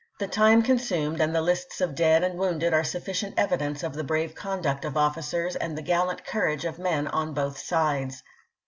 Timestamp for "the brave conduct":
3.93-4.83